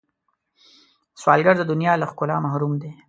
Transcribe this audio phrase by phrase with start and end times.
[1.21, 2.91] سوالګر د دنیا له ښکلا محروم دی